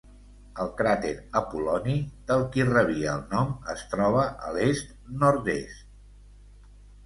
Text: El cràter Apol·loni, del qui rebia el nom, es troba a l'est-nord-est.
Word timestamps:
El 0.61 0.69
cràter 0.77 1.11
Apol·loni, 1.41 1.97
del 2.33 2.47
qui 2.57 2.67
rebia 2.71 3.13
el 3.19 3.23
nom, 3.35 3.53
es 3.77 3.87
troba 3.95 4.27
a 4.49 4.53
l'est-nord-est. 4.59 5.89